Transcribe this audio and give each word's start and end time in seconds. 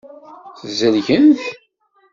Szelgen-t. 0.63 1.43